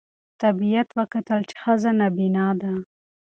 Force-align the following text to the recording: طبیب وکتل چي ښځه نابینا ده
طبیب 0.41 0.87
وکتل 0.99 1.41
چي 1.49 1.55
ښځه 1.63 1.91
نابینا 1.99 2.47
ده 2.61 2.71